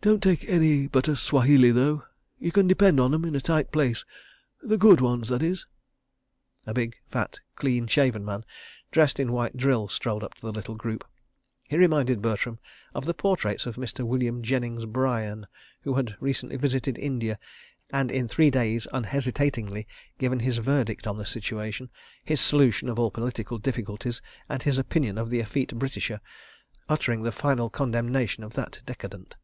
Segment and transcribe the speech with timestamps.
[0.00, 2.04] Don't take any but a Swahili, though....
[2.38, 4.04] You can depend on 'em, in a tight place.
[4.62, 5.66] The good ones, that is...."
[6.68, 8.44] A big, fat, clean shaven man,
[8.92, 11.04] dressed in white drill, strolled up to the little group.
[11.64, 12.60] He reminded Bertram
[12.94, 14.06] of the portraits of Mr.
[14.06, 15.48] William Jennings Bryan
[15.82, 17.36] who had recently visited India,
[17.90, 21.90] and in three days unhesitatingly given his verdict on the situation,
[22.24, 27.68] his solution of all political difficulties, and his opinion of the effete Britisher—uttering the final
[27.68, 29.34] condemnation of that decadent.